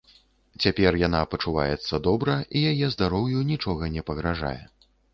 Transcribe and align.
Цяпер 0.63 0.97
яна 1.07 1.19
пачуваецца 1.33 2.01
добра, 2.09 2.39
і 2.57 2.65
яе 2.73 2.93
здароўю 2.97 3.47
нічога 3.55 3.95
не 3.99 4.09
пагражае. 4.13 4.61